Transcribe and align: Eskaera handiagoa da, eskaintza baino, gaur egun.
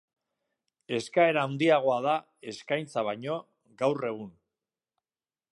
Eskaera 0.99 1.43
handiagoa 1.49 1.99
da, 2.07 2.17
eskaintza 2.53 3.07
baino, 3.11 3.39
gaur 3.83 4.05
egun. 4.13 4.37